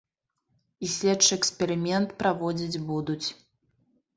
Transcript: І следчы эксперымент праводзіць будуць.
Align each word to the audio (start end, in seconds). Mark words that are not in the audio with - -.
І 0.87 0.87
следчы 0.93 1.29
эксперымент 1.39 2.17
праводзіць 2.23 2.81
будуць. 2.89 3.23